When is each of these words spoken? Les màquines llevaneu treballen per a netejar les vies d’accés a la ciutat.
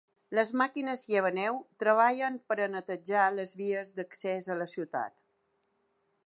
Les 0.35 0.51
màquines 0.59 1.03
llevaneu 1.11 1.59
treballen 1.83 2.39
per 2.53 2.57
a 2.63 2.67
netejar 2.77 3.27
les 3.35 3.53
vies 3.61 3.93
d’accés 4.01 4.49
a 4.55 4.57
la 4.65 4.69
ciutat. 4.73 5.25